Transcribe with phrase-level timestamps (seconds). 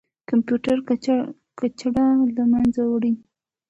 [0.29, 0.77] کمپيوټر
[1.59, 3.13] کچره له منځه وړي.